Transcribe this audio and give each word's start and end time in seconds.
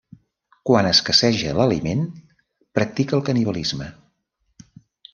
Quan 0.69 0.89
escasseja 0.91 1.53
l'aliment, 1.59 2.03
practica 2.81 3.19
el 3.21 3.25
canibalisme. 3.31 3.93